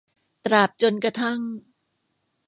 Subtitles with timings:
[0.45, 1.39] ตราบจนกระทั่ง